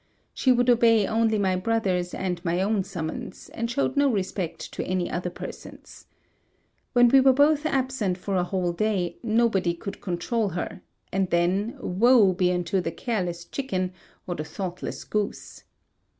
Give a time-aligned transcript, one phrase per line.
[0.33, 4.83] She would obey only my brother's and my own summons, and showed no respect to
[4.83, 6.07] any other persons.
[6.93, 10.81] When we were both absent for a whole day, nobody could control her,
[11.13, 13.93] and then, woe be unto the careless chicken
[14.25, 15.65] or the thought less goose!